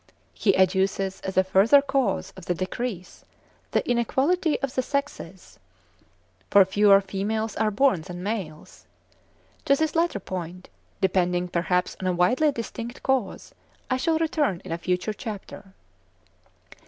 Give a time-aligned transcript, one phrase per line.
[0.33, 3.23] He adduces as a further cause of the decrease
[3.69, 5.59] the inequality of the sexes;
[6.49, 8.87] for fewer females are born than males.
[9.65, 10.69] To this latter point,
[11.01, 13.53] depending perhaps on a widely distinct cause,
[13.91, 15.75] I shall return in a future chapter.